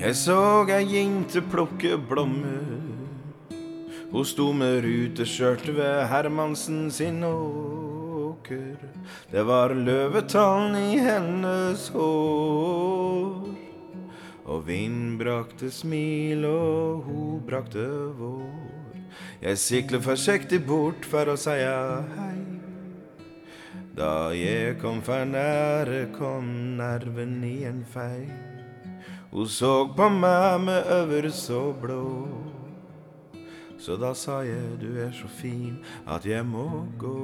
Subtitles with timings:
[0.00, 2.70] Jeg så ei jente plukke blommer.
[4.08, 8.80] Hun sto med ruteskjørt ved Hermansen sin åker.
[9.28, 13.44] Det var løvetann i hennes hår.
[14.48, 17.84] Og vind brakte smil, og hun brakte
[18.16, 18.96] vår.
[19.44, 22.38] Jeg sikler forsiktig bort for å si hei.
[24.00, 26.48] Da jeg kom for nære, kom
[26.80, 28.49] nerven i en fei.
[29.30, 32.28] Hun så på meg med øver så blå.
[33.78, 36.66] Så da sa jeg du er så fin at jeg må
[36.98, 37.16] gå.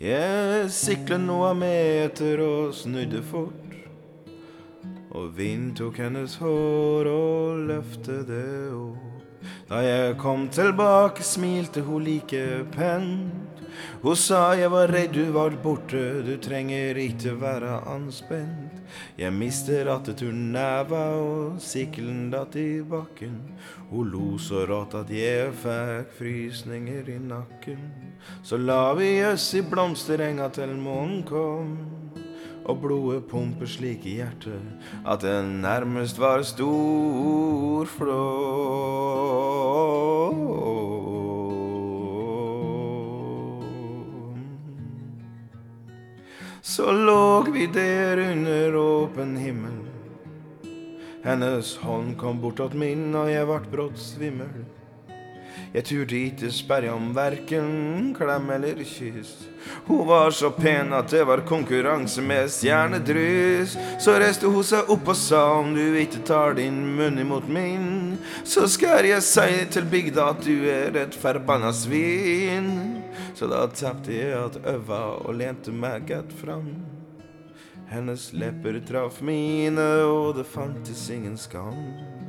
[0.00, 3.69] Jeg siklet noen meter og snudde fort.
[5.20, 9.10] Og vind tok hennes hår og løftet det opp.
[9.68, 12.40] Da jeg kom tilbake, smilte hun like
[12.72, 13.60] pent.
[14.00, 18.80] Hun sa jeg var redd du var borte, du trenger ikke være anspent.
[19.20, 23.36] Jeg mister ratteturnneva og sikkelen datt i bakken.
[23.90, 27.84] Hun lo så rått at jeg fikk frysninger i nakken.
[28.42, 31.76] Så la vi oss i blomsterenga til månen kom.
[32.70, 34.62] Og blodet pumper slik i hjertet
[35.02, 38.10] at det nærmest var storflom.
[46.62, 49.80] Så låg vi der under åpen himmel.
[51.24, 54.62] Hennes hånd kom bortåt min, og jeg vart brått svimmel.
[55.74, 59.32] Jeg turte ikke sperre om verken klem eller kyss.
[59.86, 63.76] Hun var så pen at det var konkurranse med stjernedryss.
[64.02, 68.16] Så reiste hun seg opp og sa om du ikke tar din munn imot min,
[68.44, 72.72] så skal jeg si til bygda at du er et forbanna svin.
[73.34, 76.72] Så da tapte jeg at øva og lente meg godt fram.
[77.90, 82.19] Hennes lepper traff mine, og det fantes ingen skam.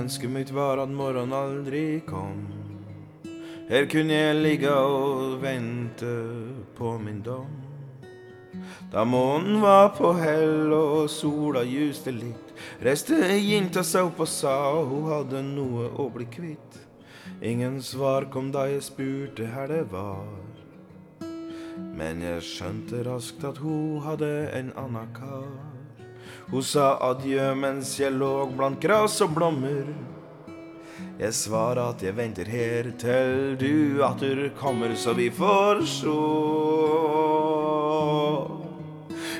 [0.00, 2.44] Ønsket mitt var at morgenen aldri kom.
[3.70, 6.14] Her kunne jeg ligge og vente
[6.74, 7.50] på min dom.
[8.90, 12.50] Da månen var på hell og sola juste litt,
[12.82, 16.80] reiste jenta seg opp og sa hun hadde noe å bli kvitt.
[17.40, 20.26] Ingen svar kom da jeg spurte her det var.
[21.94, 25.79] Men jeg skjønte raskt at hun hadde en annen kar.
[26.50, 29.86] Hun sa adjø mens jeg lå blant gras og blommer.
[31.20, 36.16] Jeg svarer at jeg venter her til du atter kommer, så vi får sjå.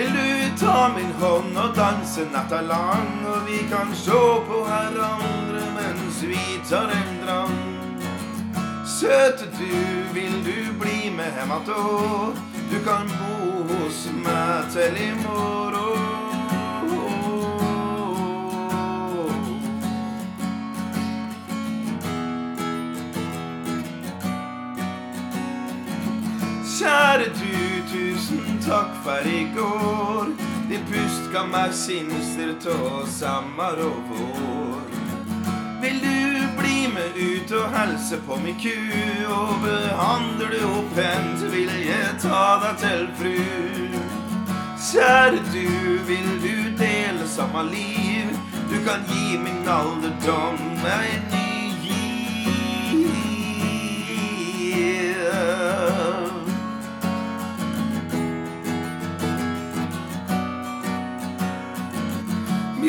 [0.02, 5.62] Vil du ta min hånd og danse natta lang, og vi kan se på hverandre
[5.76, 7.54] mens vi tar en dram?
[8.86, 9.76] Søte du,
[10.14, 11.86] vil du bli med hjem attå?
[12.72, 15.81] Du kan bo hos meg til i morgen.
[28.66, 30.26] Takk for i går.
[30.70, 32.78] Din pust ga meg sinster tå
[33.08, 34.86] sommer og vår.
[35.82, 38.78] Vil du bli med ut og helse på mi ku,
[39.34, 43.36] og behandler du opp pent, vil jeg ta deg til fru.
[44.92, 45.68] Kjære du,
[46.08, 48.34] vil du dele samme liv?
[48.72, 51.41] Du kan gi min alderdom ei ny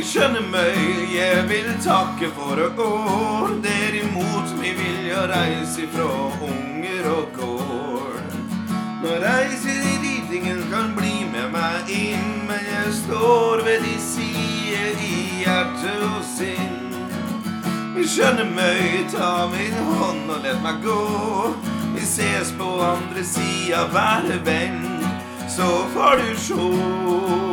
[0.02, 0.78] Skjønner meg,
[1.14, 3.52] jeg vil takke for å år.
[3.62, 6.08] Derimot, vi vil jo reise ifra
[6.42, 8.18] unger og kår.
[9.04, 13.94] Nå reiser de dit ingen kan bli med meg inn, men jeg står ved de
[14.02, 16.82] sider i hjerte og sinn.
[17.94, 21.00] Vi skjønner meg, ta min hånd og let meg gå.
[21.94, 24.84] Vi ses på andre sida, være venn,
[25.46, 27.51] så får du sjå.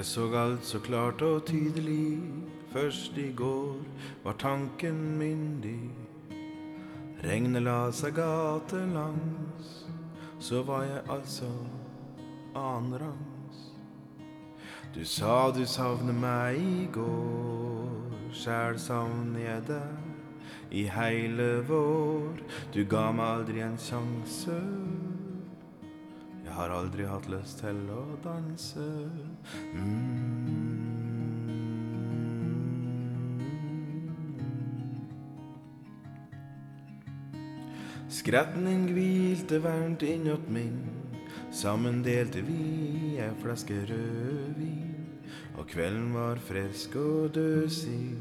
[0.00, 2.22] Jeg så alt så klart og tydelig.
[2.72, 3.76] Først i går
[4.24, 5.90] var tanken myndig.
[7.24, 9.68] Regnet la seg gatelangs.
[10.38, 11.50] Så var jeg altså
[12.56, 13.60] annenrangs.
[14.94, 18.16] Du sa du savner meg i går.
[18.32, 22.40] Sjæl savner jeg deg i heile vår.
[22.72, 24.62] Du ga meg aldri en sjanse.
[26.60, 28.82] Har aldri hatt lyst til å danse.
[29.72, 30.90] Mm.
[38.12, 40.76] Skretten hvilte varmt innåt min.
[41.48, 45.16] Sammen delte vi ei flaske rødvin.
[45.56, 48.20] Og kvelden var frisk og døsig.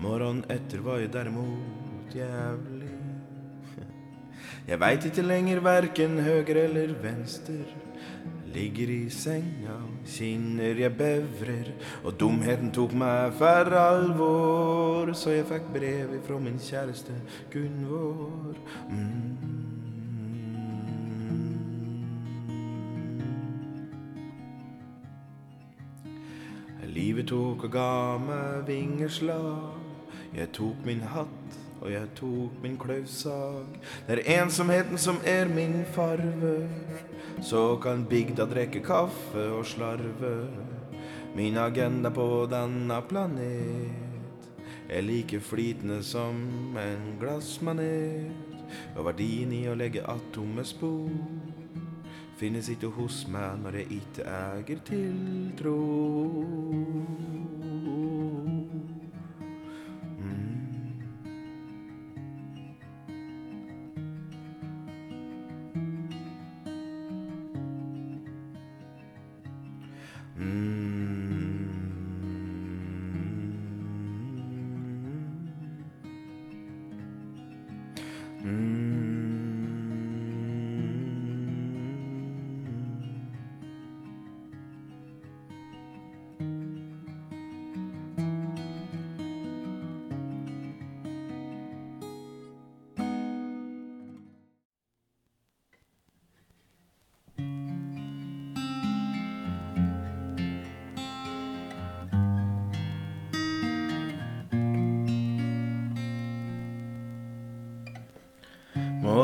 [0.00, 2.77] Morgenen etter var jeg derimot jævlig.
[4.68, 7.54] Jeg veit ikke lenger verken høyre eller venstre.
[8.52, 11.70] Ligger i senga, kinner jeg bevrer,
[12.04, 15.12] og dumheten tok meg for alvor.
[15.16, 17.16] Så jeg fikk brev ifra min kjæreste
[17.52, 18.60] Gunvor.
[18.90, 19.38] Mm.
[26.98, 29.80] Livet tok og ga meg vingeslag.
[30.36, 33.66] Jeg tok min hatt og jeg tok min klausag.
[34.06, 36.68] Det er ensomheten som er min farve.
[37.42, 40.48] så kan bygda drikke kaffe og slarve.
[41.34, 43.90] Min agenda på denne planet
[44.88, 48.32] er like flytende som en glassmanet.
[48.96, 51.08] Og verdien i å legge atomespor
[52.38, 55.78] finnes ikke hos meg når jeg ikke eier tiltro.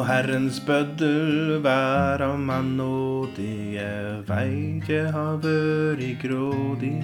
[0.04, 6.98] Herrens bøddel væra meg nådig, jeg veit jeg har vært grådig.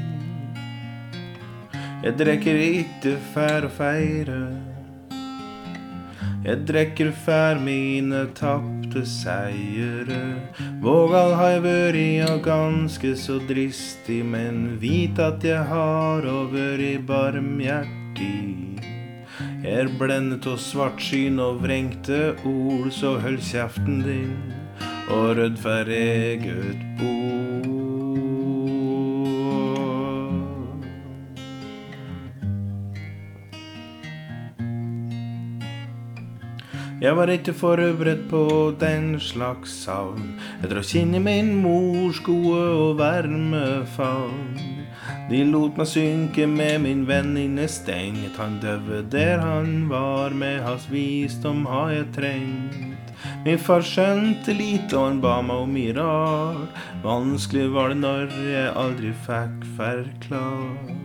[2.00, 4.40] Jeg drikker ikke fær å feire.
[6.40, 10.22] Jeg drikker fær mine tapte seire.
[10.80, 17.04] Vågal har jeg vært og ganske så dristig, men vit at jeg har og vært
[17.08, 18.49] barmhjertig.
[19.60, 24.32] Er blendet av svartsyn og vrengte ord, så hold kjeften din
[25.12, 27.79] og for eget bord.
[37.00, 38.42] Jeg var ikke forberedt på
[38.76, 43.62] den slags savn, etter å kjenne min mors gode og varme
[43.94, 44.58] favn.
[45.30, 48.36] De lot meg synke med min venninne stengt.
[48.36, 53.16] Han døde der han var, med hans visdom har jeg trengt.
[53.46, 56.80] Min far skjønte lite, og han ba meg om mye rart.
[57.00, 60.99] Vanskelig var det når jeg aldri fikk forklart.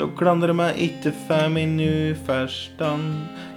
[0.00, 3.10] Så klandre meg ikke for min uforstand.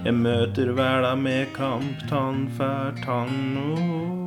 [0.03, 4.19] Jeg møter verda med kamp tann for tann.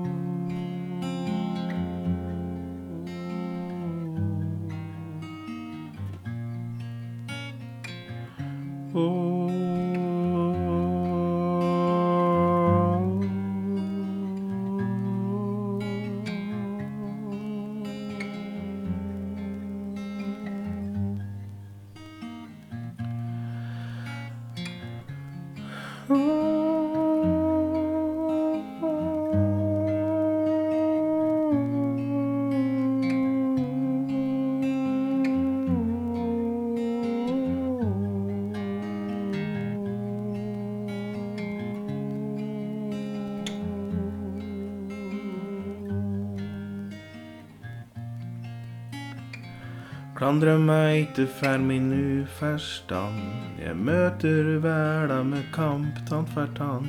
[50.16, 53.18] Klandre meg ikke for min uforstand.
[53.60, 56.88] Jeg møter verda med kamp tann for tann.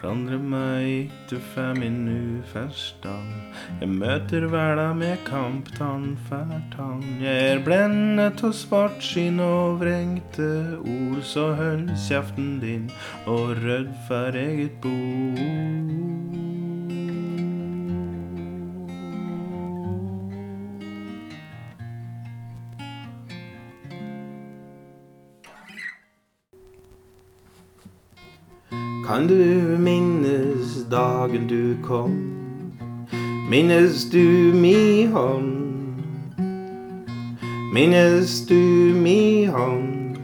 [0.00, 3.34] Klandrer meg ikke for min uforstand.
[3.82, 7.04] Jeg møter verda med kamp tann for tann.
[7.20, 12.88] Jeg er blendet av svartskinn og vrengte ord, så hold kjeften din
[13.28, 16.09] og rødd for eget bord.
[29.10, 32.12] Kan du minnes dagen du kom?
[33.50, 35.98] Minnes du mi hånd?
[37.74, 38.54] Minnes du
[38.94, 40.16] mi hånd?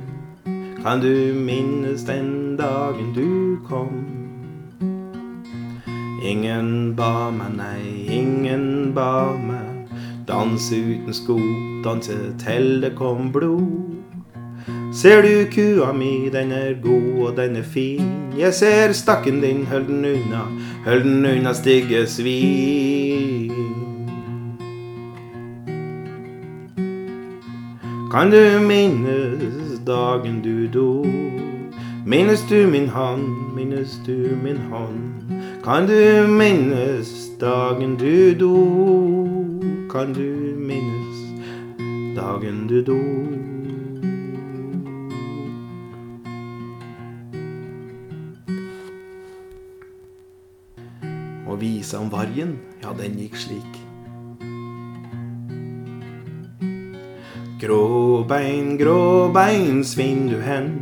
[0.85, 4.07] Kan du minnes den dagen du kom?
[6.23, 9.91] Ingen ba meg, nei, ingen ba meg
[10.31, 11.41] danse uten sko,
[11.83, 13.86] danse til det kom blod.
[14.97, 18.01] Ser du kua mi, den er god og den er fin.
[18.39, 20.41] Jeg ser stakken din, hold den unna,
[20.85, 23.53] hold den unna stygge svin.
[28.13, 31.05] Kan du minnes dagen du do?
[32.07, 35.13] Minnes du min hånd, minnes du min hånd?
[35.65, 38.57] Kan du minnes dagen du do?
[39.93, 41.45] Kan du minnes
[42.17, 43.56] dagen du do?
[51.87, 53.75] Visa om vargen, ja, den gikk slik.
[57.61, 60.73] Gråbein, gråbein, svinn du hen.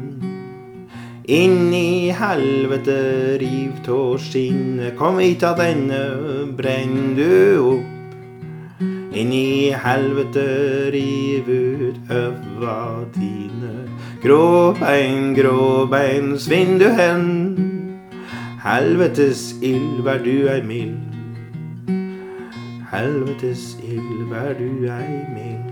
[1.28, 4.96] Inn i helvete, riv tå skinnet.
[4.96, 6.00] Kom hit av denne,
[6.56, 7.90] brenn du opp.
[9.14, 10.46] Inn i helvete,
[10.90, 13.84] riv ut øva dine.
[14.24, 17.28] Gråbein, gråbein, svinn du hen.
[18.64, 20.96] Helvetes ild, vær du ei mild.
[22.92, 25.68] Helvetes ild, vær du ei mild.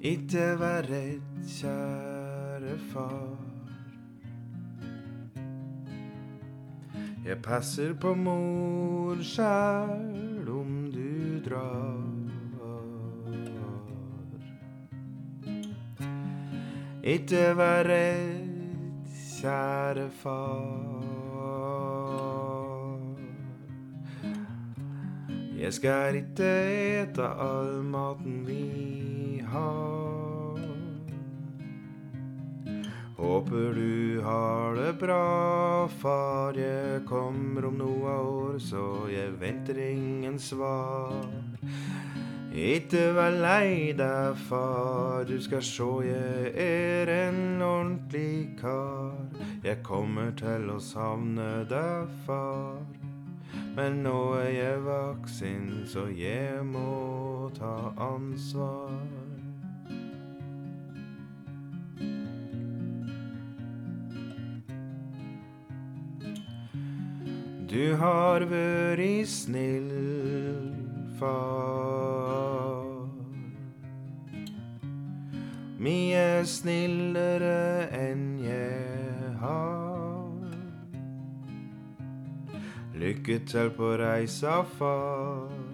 [0.00, 1.26] Ikke vær redd,
[1.58, 3.37] kjære far.
[7.28, 12.00] Jeg passer på mor sjæl om du drar.
[17.04, 21.04] Ikke vær redd, kjære far.
[25.58, 26.52] Jeg skal ikke
[27.02, 30.07] ete all maten vi har.
[33.18, 36.54] Håper du har det bra, far.
[36.54, 41.26] Jeg kommer om noe år, så jeg venter ingen svar.
[42.54, 49.18] Ikke vær lei deg, far, du skal sjå jeg er en ordentlig kar.
[49.66, 52.78] Jeg kommer til å savne deg, far.
[53.74, 57.74] Men nå er jeg voksen, så jeg må ta
[58.12, 59.27] ansvar.
[67.68, 69.90] Du har vært snill,
[71.18, 72.86] far.
[75.76, 80.48] Mye snillere enn jeg har.
[82.96, 85.67] Lykke til på reisa, far.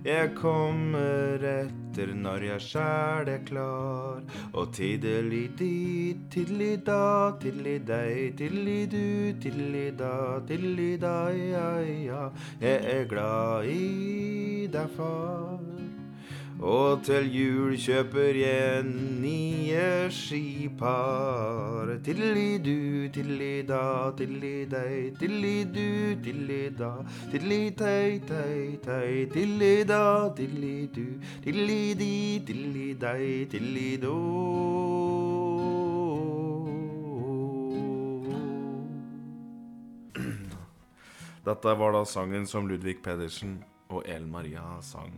[0.00, 4.22] Jeg kommer etter når jeg sjæl er klar.
[4.54, 12.24] Og tiddeli dit, tiddeli da, tiddeli dei, tiddeli du, tiddeli da, tiddeli da, ja, ja.
[12.64, 15.89] Jeg er glad i deg, far.
[16.60, 21.88] Og til jul kjøper jeg nye skipar.
[22.04, 26.90] Tiddeli-du, tiddeli-da, tiddeli-dei, tiddeli-du, tiddeli-da,
[27.32, 30.02] tiddeli-tei, tei, tei, tiddeli-da,
[30.36, 31.06] tiddeli-du,
[31.46, 34.18] tiddeli-di, tiddeli-dei, tiddeli-do.
[41.40, 43.56] Dette var da sangen som Ludvig Pedersen
[43.88, 45.16] og Elen Maria sang.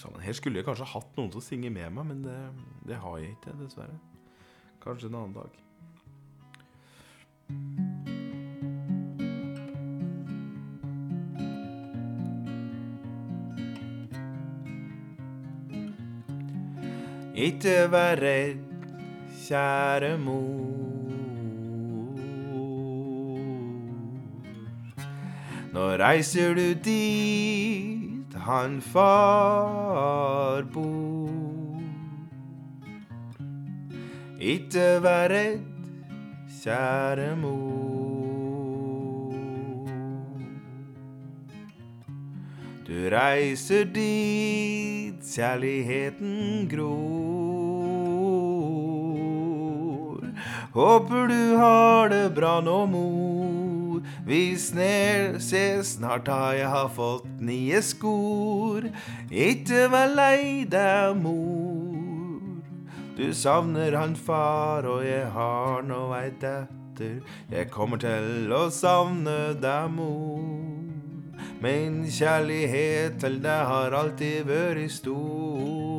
[0.00, 0.20] Eh, sangen.
[0.24, 2.38] Her skulle jeg kanskje hatt noen til å synge med meg, men det,
[2.88, 3.98] det har jeg ikke, dessverre.
[4.80, 5.50] Kanskje en annen dag.
[17.40, 18.66] Ikke vær redd,
[19.46, 20.80] kjære mor.
[25.70, 28.09] Nå reiser du dit
[28.50, 31.30] han far bor.
[34.40, 35.62] Ikke vær redd,
[36.58, 37.70] kjære mor.
[42.88, 46.90] Du reiser dit kjærligheten gror.
[50.74, 53.79] Håper du har det bra nå, mor.
[54.26, 58.88] Vi sner, se, snart har jeg har fått nye skor.
[59.30, 62.00] Ikke vær lei deg, mor.
[63.16, 67.20] Du savner han far, og jeg har nå ei datter.
[67.50, 70.80] Jeg kommer til å savne deg, mor.
[71.60, 75.89] Min kjærlighet til deg har alltid vært stor.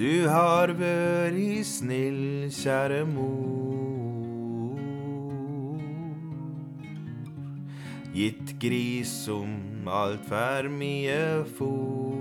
[0.00, 4.78] Du har vært snill, kjære mor.
[8.14, 12.16] Gitt gris om altfor mye fôr.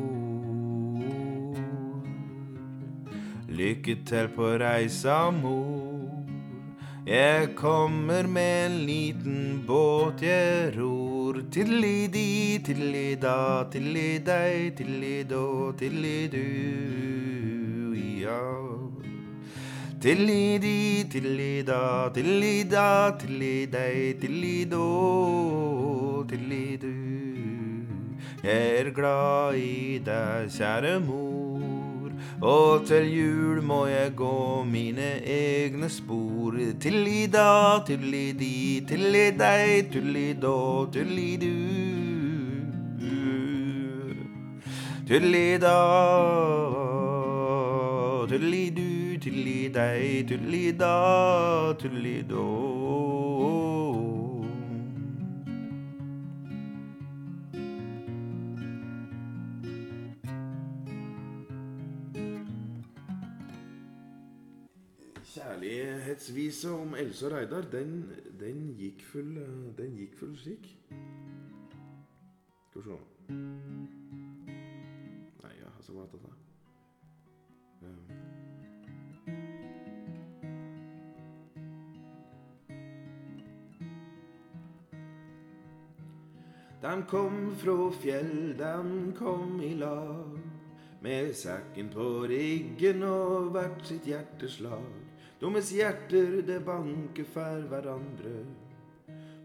[3.48, 6.12] Lykke til på reisa, mor.
[7.08, 11.39] Jeg kommer med en liten båt jeg ror.
[11.48, 13.39] Tiddeli-di, tiddeli-da,
[13.72, 15.48] tiddeli-dei, tiddeli-do,
[15.80, 17.29] tiddeli-du.
[18.30, 18.42] Ja.
[20.00, 24.86] Tilli-di, tilli-da, tilli-da, tilli-dei, tilli-do,
[26.30, 26.94] tilli-du.
[28.44, 35.89] Jeg er glad i deg, kjære mor, og til jul må jeg gå mine egne
[35.92, 36.56] spor.
[36.80, 38.56] Tilli-da, tilli-di,
[38.88, 40.56] tilli-dei, tulli-do,
[40.96, 41.56] tulli-du.
[45.10, 45.78] Tulli-da,
[48.30, 52.46] tulli-du, tulli-dei, tulli-da, tulli-do.
[65.24, 69.39] Kjærlighetsvisa om Else og Reidar, den, den gikk full
[69.78, 70.70] Den gikk full slik.
[72.70, 73.00] Skal vi se
[75.39, 76.48] Nei, ja, så var det dette?
[86.89, 90.38] De kom fra fjell, de kom i lag,
[91.06, 94.88] med sekken på ryggen og hvert sitt hjerteslag.
[95.38, 98.34] Dummes hjerter, det banker for hverandre.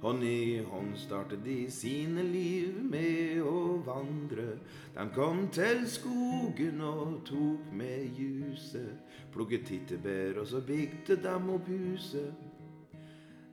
[0.00, 4.56] Hånd i hånd startet de sine liv med å vandre.
[4.96, 9.04] De kom til skogen og tok med juset.
[9.36, 12.53] Plukket tittebær, og så bygde dem opp huset.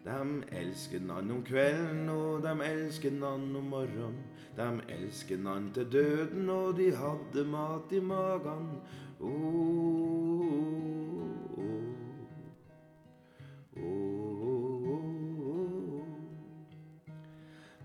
[0.04, 4.18] De elsket nann om kvelden, og de elsket nann om morgenen.
[4.58, 8.72] De elsket nann til døden, og de hadde mat i magen.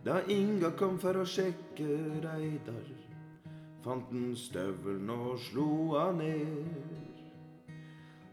[0.06, 1.86] Da Inga kom for å sjekke
[2.22, 2.88] Reidar,
[3.84, 7.74] fant han støvelen og slo han ned.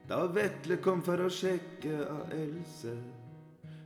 [0.07, 2.93] Da Vetle kom for å sjekke av Else,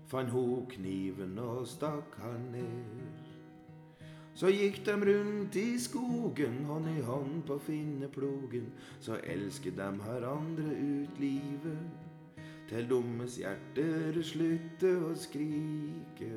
[0.07, 3.27] fant hun kniven og stakk han ned.
[4.37, 8.67] Så gikk de rundt i skogen, hånd i hånd på finneplogen.
[9.01, 11.79] Så elsket de hverandre ut livet,
[12.69, 16.29] til dummes hjerter slutte å skrike.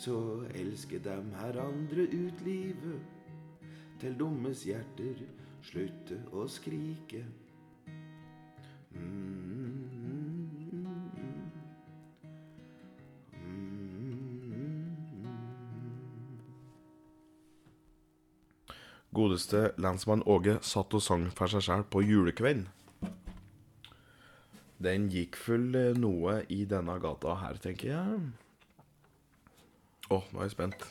[0.00, 0.16] Så
[0.56, 3.04] elsket de hverandre ut livet,
[4.00, 5.20] til dummes hjerter
[5.60, 7.20] slutte å skrike.
[8.96, 9.49] Mm.
[19.12, 22.68] Godeste lensmann Åge satt og sang for seg sjæl på julekvelden.
[24.80, 28.22] Den gikk full noe i denne gata her, tenker jeg.
[30.10, 30.86] Å, nå er jeg spent.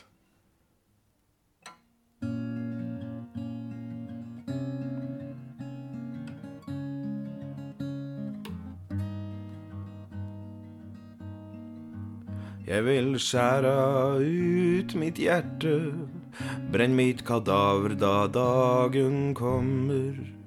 [12.70, 13.74] Jeg vil skjære
[14.22, 15.72] ut mitt hjerte,
[16.72, 20.39] brenn mitt kadaver da dagen kommer.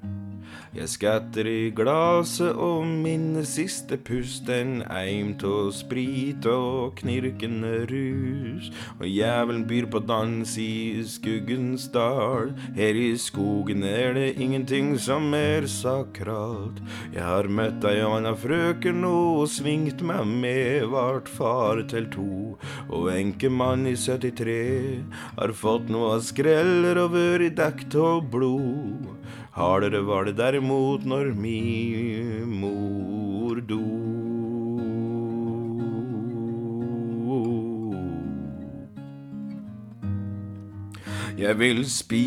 [0.73, 8.71] Jeg skatter i glaset og minner siste pust, en eim tå sprit og knirkende rus.
[8.97, 15.29] Og jævelen byr på dans i skuggens dal, her i skogen er det ingenting som
[15.37, 16.81] er sakralt.
[17.13, 22.57] Jeg har møtt ei anna frøken og svingt meg med, vart far til to.
[22.89, 25.05] Og enkemann i 73
[25.37, 29.11] har fått noe av skreller og vært dekt av blod.
[29.53, 30.62] Hardere var det derimot
[31.05, 31.59] når mi
[32.45, 34.02] mor do.
[41.33, 42.19] Jeg vil spy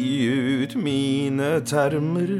[0.66, 2.30] ut mine termer,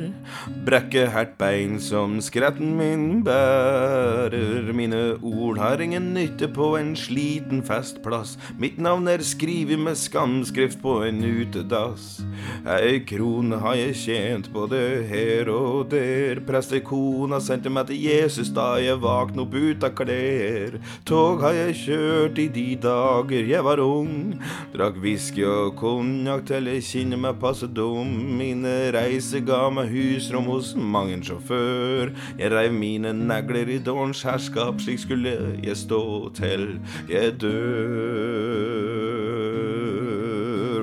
[0.67, 4.73] brekke hvert bein som skretten min bærer.
[4.75, 8.35] Mine ord har ingen nytte på en sliten festplass.
[8.59, 12.25] Mitt navn er skrevet med skamskrift på en utedass.
[12.67, 16.43] Ei krone har jeg tjent både her og der.
[16.51, 20.81] Prestekona sendte meg til Jesus da jeg våkna opp ut av klær.
[21.07, 24.35] Tog har jeg kjørt i de dager jeg var ung.
[24.75, 28.09] Drakk whisky og konjakk til jeg kjenner meg passe dum.
[28.39, 32.13] Mine reiser ga meg husrom hos mang en sjåfør.
[32.39, 37.57] Jeg reiv mine negler i dårens herskap, slik skulle jeg stå til jeg dør.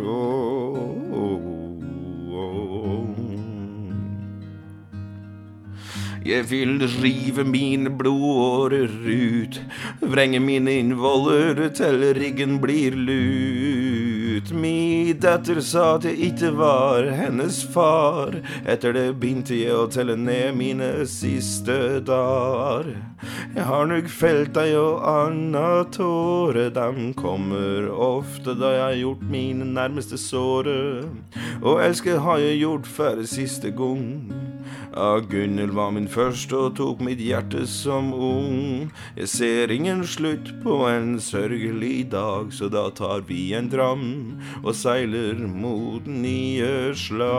[0.04, 0.78] Oh,
[1.18, 1.42] oh,
[2.38, 3.08] oh,
[6.26, 9.62] Jeg vil rive mine blodårer ut,
[10.02, 13.93] vrenge mine innvoller til ryggen blir lur.
[14.38, 14.52] Ut.
[14.52, 18.36] Mi datter sa jeg ikke var hennes far.
[18.66, 22.94] Etter det begynte jeg å telle ned mine siste dager.
[23.56, 29.24] Jeg har nok felt ei og anna tåre, dem kommer ofte da jeg har gjort
[29.36, 30.80] mine nærmeste såre.
[31.62, 34.53] Og elske har jeg gjort for siste gang.
[34.94, 38.92] Ja, Gunhild var min første og tok mitt hjerte som ung.
[39.18, 44.76] Jeg ser ingen slutt på en sørgelig dag, så da tar vi en dram og
[44.78, 47.34] seiler mot nye slag.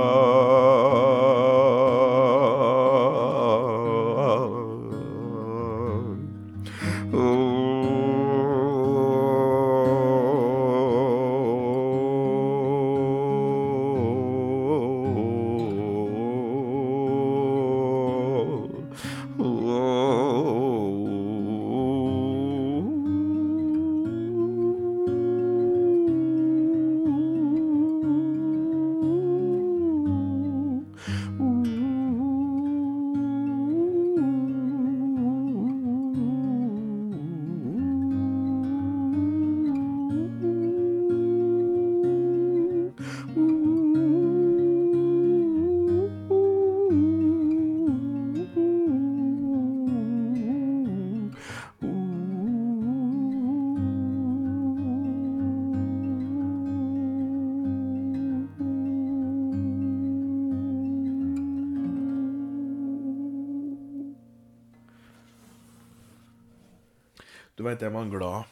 [67.74, 68.50] Veit, er man glad,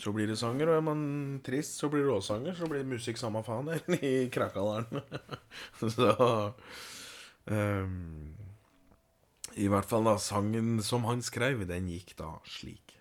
[0.00, 0.70] så blir det sanger.
[0.70, 1.02] Og er man
[1.44, 2.56] trist, så blir det også sanger.
[2.56, 5.02] Så blir det musikk samme faen der i Krakadalen.
[5.96, 6.52] så
[7.46, 8.34] um,
[9.54, 10.18] I hvert fall, da.
[10.18, 12.96] Sangen som han skrev, den gikk da slik.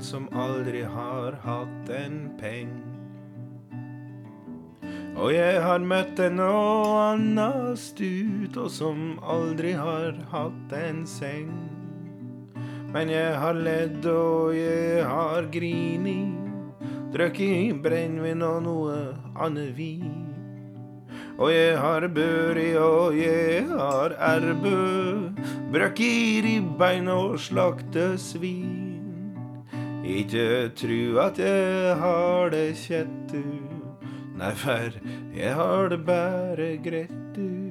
[0.00, 2.70] Men som aldri har hatt en peng.
[5.12, 11.52] Og jeg har møtt en anna stut, og som aldri har hatt en seng.
[12.94, 16.32] Men jeg har ledd og jeg har grini,
[17.12, 18.98] drukket brennevin og noe
[19.36, 20.18] annet vin.
[21.36, 24.78] Og jeg har børi og jeg har erbø,
[25.76, 26.14] brøkk i
[26.48, 28.79] ribbein og slakte svin.
[30.10, 33.42] Ikke tru at jeg har det kjett, du.
[34.40, 34.96] Nei, for
[35.36, 37.70] jeg har det bare greit, du.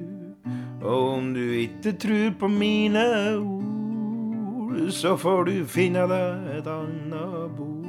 [0.80, 3.04] Og om du ikke trur på mine
[3.36, 7.79] ord, så får du finne deg et annet bord.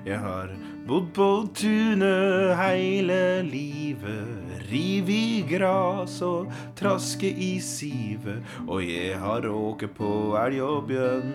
[0.00, 0.48] Jeg har
[0.88, 9.44] bodd på tunet heile livet, riv i gras og traske i sivet, og jeg har
[9.50, 11.34] åket på elg og bjørn,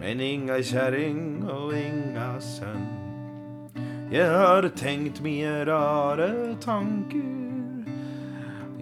[0.00, 2.88] men inga kjerring og inga sønn.
[4.10, 6.28] Jeg har tenkt mye rare
[6.62, 7.86] tanker,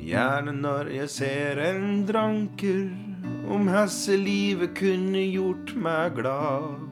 [0.01, 2.89] gjerne når jeg ser en dranker,
[3.53, 6.92] om hesselivet kunne gjort meg glad.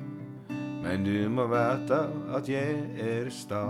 [0.82, 1.98] Men du må vite
[2.36, 3.66] at jeg er sta.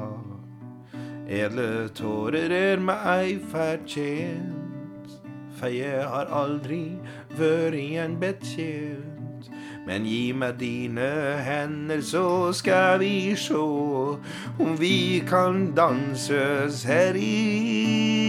[1.31, 5.11] Edle tårer er meg fortjent,
[5.59, 6.99] for jeg har aldri
[7.39, 9.51] vært en betjent.
[9.87, 11.11] Men gi meg dine
[11.47, 14.19] hender, så skal vi sjå
[14.61, 18.21] om vi kan danses herifrå.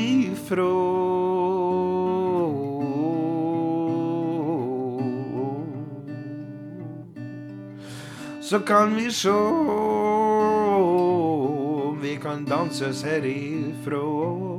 [8.52, 9.38] Så kan vi sjå
[11.88, 14.51] om vi kan danses herifrå.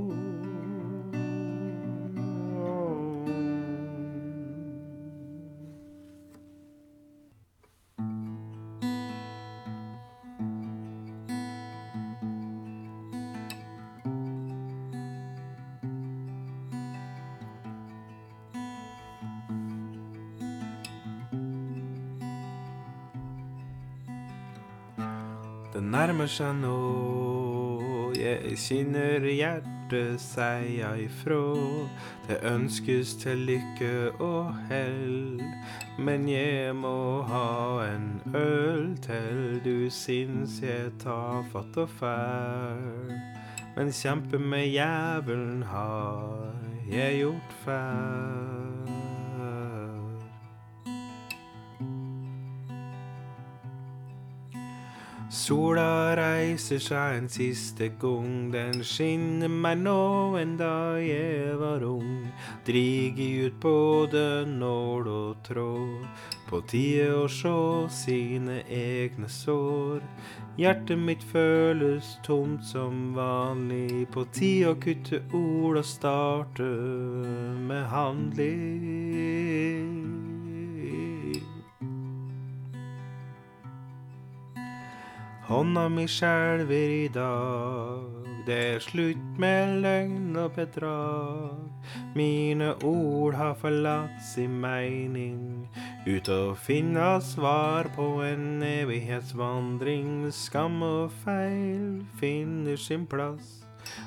[25.72, 26.78] Det nærmer seg nå,
[28.12, 31.46] jeg kjenner hjertet seia ifrå.
[32.26, 35.40] Det ønskes til lykke og hell,
[35.96, 37.48] men jeg må ha
[37.86, 43.16] en øl til du syns jeg tar fatt og fær.
[43.72, 46.52] Men kjempe med jævelen har
[46.92, 48.41] jeg gjort før.
[55.42, 62.28] Sola reiser seg en siste gang, den skinner meg nå enn da jeg var ung.
[62.68, 66.06] Driger ut både nål og tråd,
[66.46, 70.06] på tide å sjå sine egne sår.
[70.62, 76.70] Hjertet mitt føles tomt som vanlig, på tide å kutte ord og starte
[77.66, 79.91] med handling.
[85.52, 91.58] Hånda mi skjelver i dag, det er slutt med løgn og bedrag.
[92.16, 95.66] Mine ord har forlatt sin mening,
[96.08, 100.30] ut å finne svar på en evighetsvandring.
[100.32, 103.58] Skam og feil finner sin plass,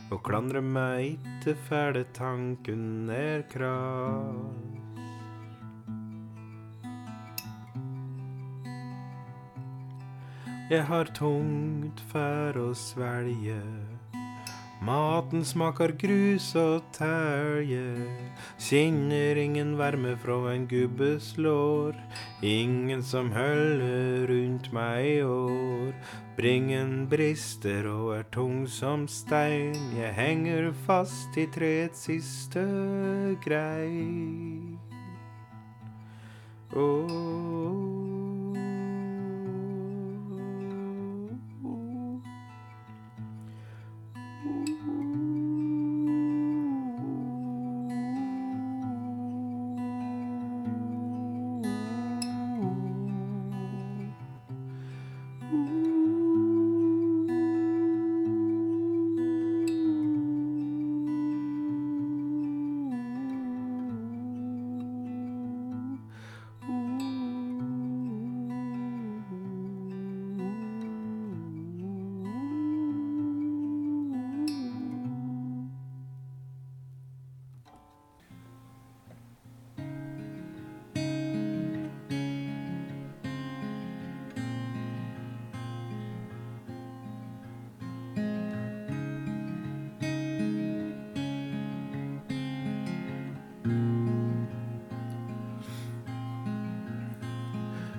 [0.10, 4.85] og klandrer meg ikke fæle tanken er krass.
[10.66, 13.60] Jeg har tungt for å svelge.
[14.82, 17.84] Maten smaker grus og telje.
[18.58, 21.94] Kjenner ingen varme fra en gubbes lår.
[22.42, 25.94] Ingen som holder rundt meg i år.
[26.40, 29.78] Bringen brister og er tung som stein.
[29.94, 32.66] Jeg henger fast i treets siste
[33.46, 34.80] grein.
[36.74, 37.65] Oh.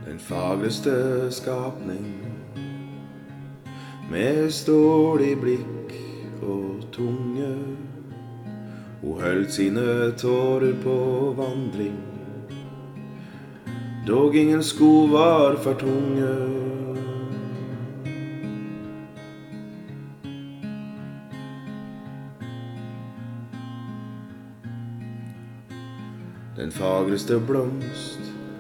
[0.07, 2.15] Den fagreste skapning
[4.11, 5.95] med stålig blikk
[6.43, 7.49] og tunge.
[9.03, 10.95] Hun holdt sine tårer på
[11.37, 11.99] vandring,
[14.07, 16.31] dog ingen sko var for tunge.
[26.57, 28.16] Den fagreste blomst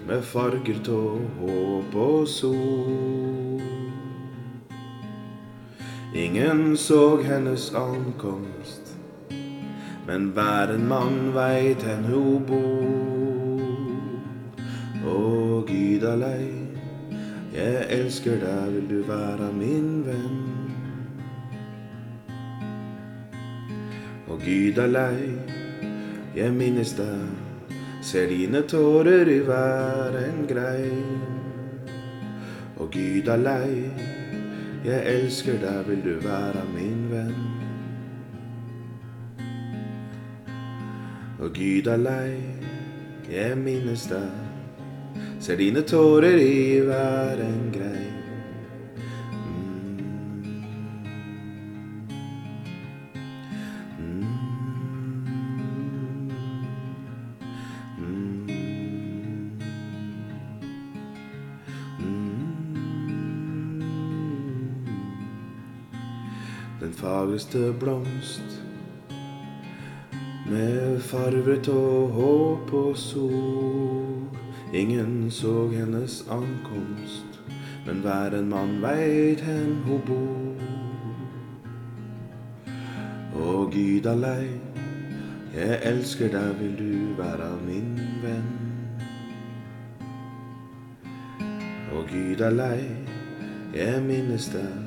[0.06, 1.00] med farger tå
[1.40, 3.62] håp og sol.
[6.14, 8.94] Ingen så hennes ankomst,
[10.06, 13.64] men hver en mann veit hen hun bor.
[15.06, 15.16] Å,
[15.66, 16.46] Gud alei,
[17.54, 20.38] jeg elsker deg, vil du være min venn?
[24.30, 25.34] Å, Gud alei,
[26.38, 27.45] jeg minnes deg.
[28.06, 31.22] Ser dine tårer i hver en grein.
[32.78, 33.90] Og Gud er lei,
[34.84, 37.40] jeg elsker deg, vil du være min venn?
[41.42, 42.38] Og Gud er lei,
[43.26, 45.18] jeg minnes deg.
[45.42, 47.85] Ser dine tårer i hver en grein.
[66.86, 68.62] Den fagreste blomst
[70.50, 74.22] med farvet og håp og sol.
[74.74, 77.40] Ingen så hennes ankomst,
[77.86, 80.62] men hver en mann veit hen hun bor.
[83.34, 84.46] Å Gud alei,
[85.58, 88.50] jeg elsker deg, vil du være min venn?
[91.90, 92.82] Å Gud alei,
[93.74, 94.85] jeg minnes deg.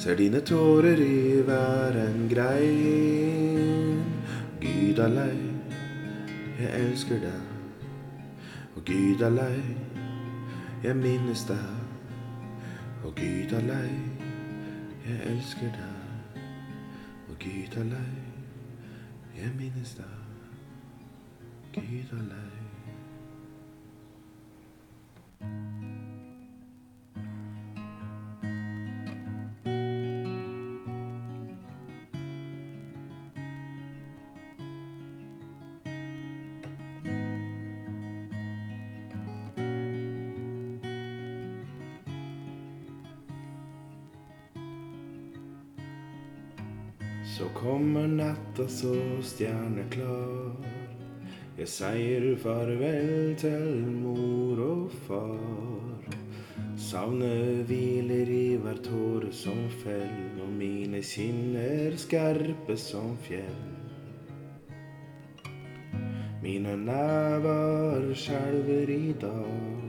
[0.00, 3.98] Ser dine tårer i hver en grein.
[4.60, 5.40] Gud er lei,
[6.60, 7.50] jeg elsker deg.
[8.76, 9.58] Og Gud er lei,
[10.84, 11.68] jeg minnes deg.
[13.04, 13.90] Og Gud er lei,
[15.04, 16.40] jeg elsker deg.
[17.28, 18.14] Og Gud er lei,
[19.36, 20.16] jeg minnes deg.
[21.76, 22.49] Gud er lei.
[48.70, 50.54] Så stjerneklar.
[51.58, 56.06] Jeg sier farvel til mor og far.
[56.80, 63.60] Savnet hviler i hver tåre som fell, og mine kinner skarpe som fjell.
[66.40, 69.82] Mine never skjelver i dag.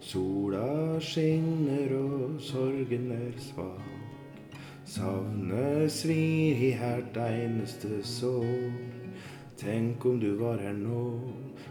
[0.00, 3.99] Sola skinner og sorgen er svak.
[4.90, 8.72] Savnet svir i hvert eneste sår.
[9.60, 11.04] Tenk om du var her nå,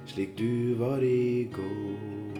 [0.07, 2.38] slik du var i går.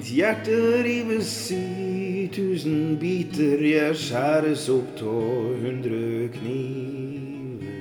[0.00, 7.74] Mitt hjerte rives i tusen biter, jeg skjæres opp av hundre kniver.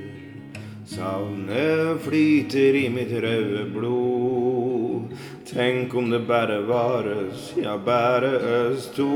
[0.83, 5.15] Savnet flyter i mitt røde blod.
[5.47, 9.07] Tenk om det bare vares, ja, bare oss to.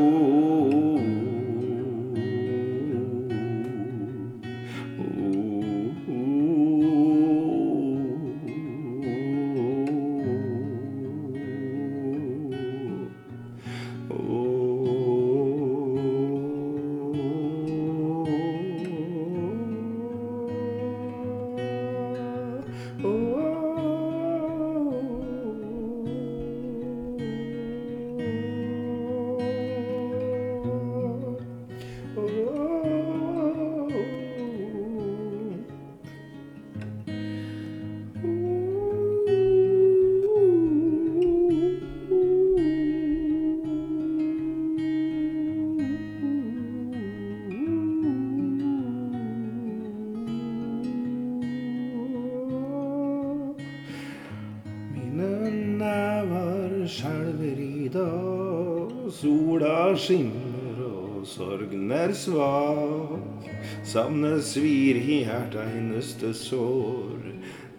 [60.04, 63.47] Skinner og sorgen er svak.
[63.88, 67.30] Savnet svir i hjertet eneste sår.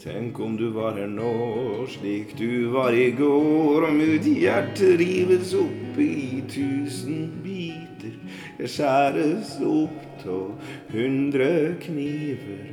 [0.05, 3.87] Tenk om du var her nå, slik du var i går.
[3.89, 8.17] Om mitt hjerte rives opp i tusen biter.
[8.61, 11.51] Jeg skjæres opp av hundre
[11.85, 12.65] kniver.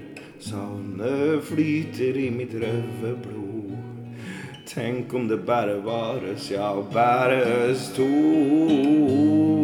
[0.42, 3.31] Savnet flyter i mitt røde blod.
[4.74, 9.61] Tenk om det bare vares, ja, bare oss to.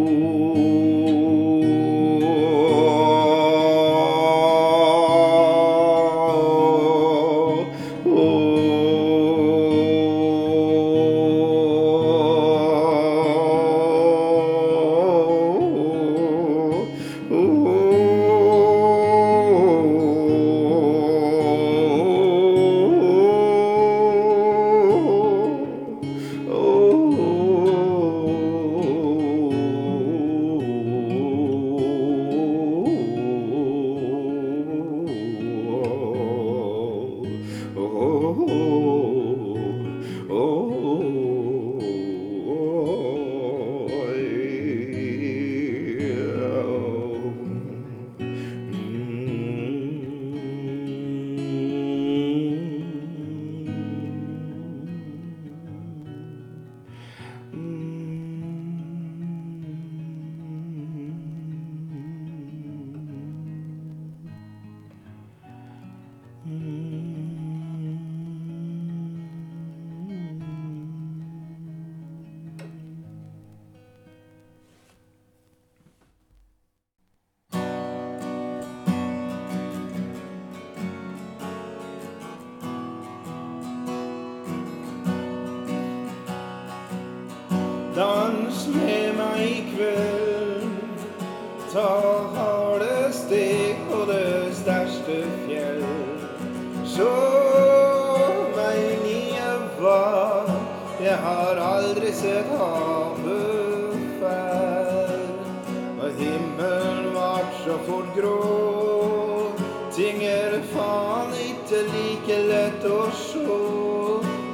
[106.20, 109.54] Himmelen vart så fort grå.
[109.96, 113.60] Ting er faen ikke like lett å sjå,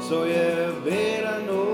[0.07, 1.65] så jeg ber deg nå.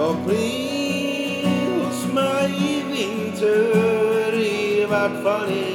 [0.00, 5.69] Og bli hos meg i vinter, i hvert fall i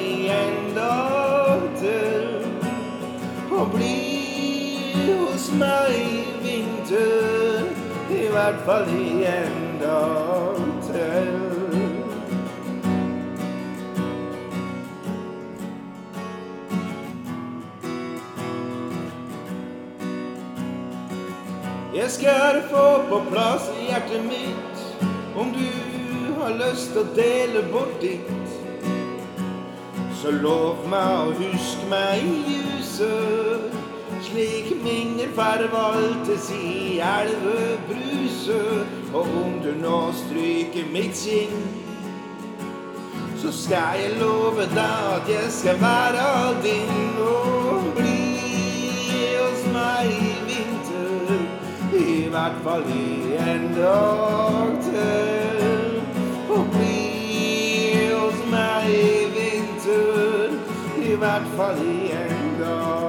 [5.60, 7.68] meg i vinter,
[8.12, 11.46] i hvert fall i en dag til.
[21.96, 25.70] Jeg skal få på plass i hjertet mitt om du
[26.42, 28.52] har lyst til å dele bort ditt.
[30.20, 33.55] Så lov meg å huske meg i ljuset,
[34.36, 38.88] slik minner forvaltes i elvebruset.
[39.14, 41.62] Og om du nå stryker mitt kinn,
[43.40, 46.26] så skal jeg love deg at jeg skal være
[46.66, 48.20] din og bli
[49.40, 51.48] hos meg i vinter.
[51.96, 55.96] I hvert fall i en dag til.
[56.50, 57.00] Og bli
[58.12, 60.60] hos meg i vinter.
[61.08, 63.05] I hvert fall i en dag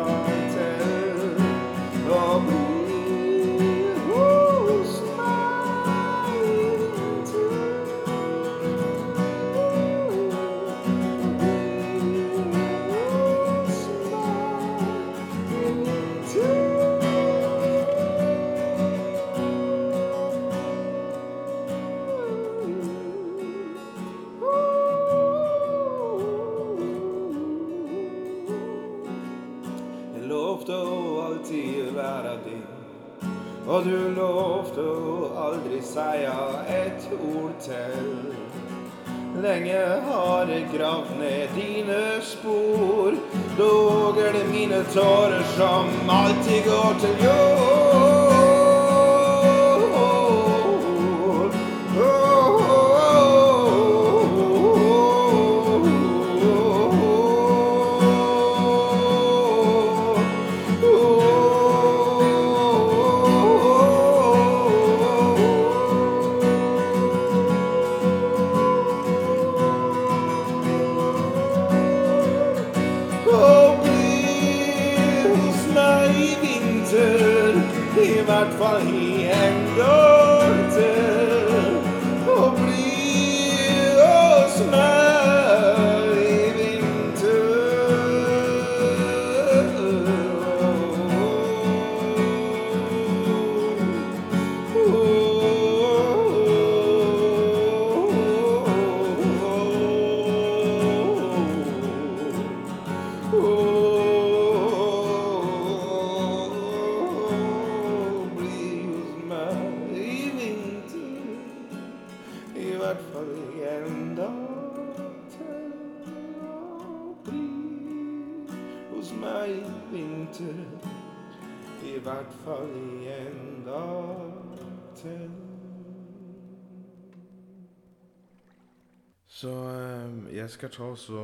[130.57, 131.23] skal ta så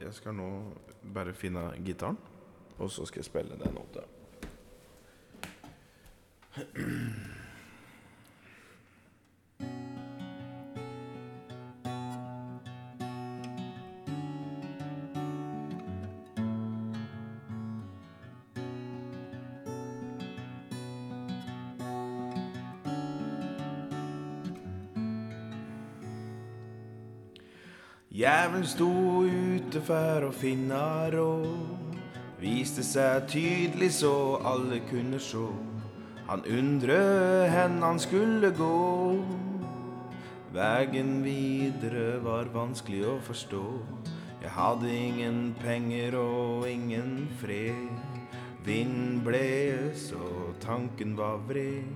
[0.00, 0.48] Jeg skal nå
[1.14, 2.18] bare finne gitaren,
[2.78, 4.08] og så skal jeg spille den nota.
[28.64, 31.98] Jævelen sto ute for å finne råd.
[32.40, 35.50] Viste seg tydelig så alle kunne sjå.
[36.30, 36.96] Han undre
[37.52, 39.20] hen han skulle gå.
[40.56, 43.62] Vegen videre var vanskelig å forstå.
[44.40, 48.32] Jeg hadde ingen penger og ingen fred.
[48.64, 51.92] Vind bles og tanken var vred.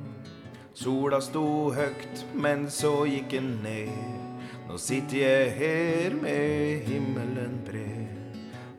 [0.76, 4.27] Sola sto høgt, men så gikk den ned.
[4.68, 8.04] Nå sitter jeg her med himmelen bred.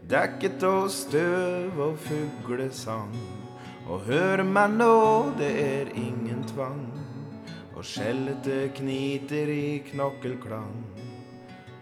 [0.09, 3.15] dekket av støv og fuglesang.
[3.89, 6.85] Og hør meg nå, det er ingen tvang.
[7.73, 10.77] Og skjellete kniter i knokkelklang.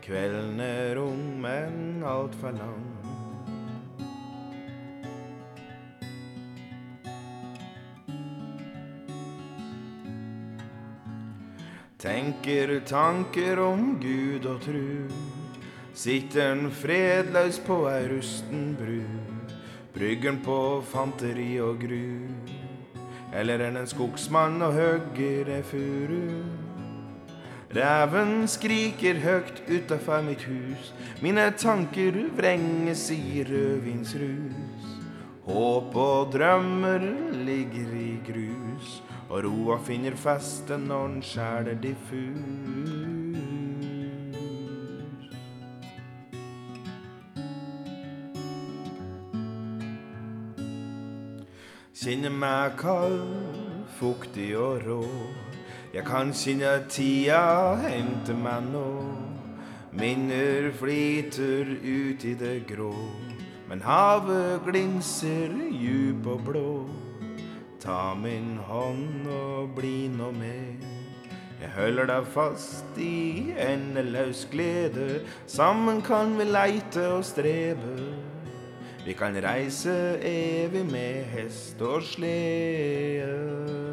[0.04, 2.97] Kvelden er ung, men altfor lang.
[12.08, 15.10] Tenker tanker om Gud og tru.
[15.92, 19.02] Sitter en fredløs på ei rusten bru.
[19.92, 20.56] Bryggen på
[20.88, 22.30] fanteri og gru.
[23.36, 26.48] Eller er en skogsmann og hogger ei furu.
[27.76, 30.94] Reven skriker høgt utafor mitt hus.
[31.20, 34.96] Mine tanker vrenges i rødvinsrus.
[35.44, 37.04] Håp og drømmer
[37.44, 39.02] ligger i grus.
[39.30, 43.08] Og roa finner feste når den skjæler diffus.
[52.08, 53.26] Kjenner meg kald,
[53.98, 55.02] fuktig og rå.
[55.92, 58.92] Jeg kan kjenne tida hente meg nå.
[59.98, 62.94] Minner flyter ut i det grå.
[63.68, 66.72] Men havet glinser djup og blå.
[67.80, 70.86] Ta min hånd og bli nå med.
[71.62, 75.22] Jeg holder deg fast i endeløs glede.
[75.46, 77.94] Sammen kan vi leite og strebe.
[79.06, 83.87] Vi kan reise evig med hest og slede.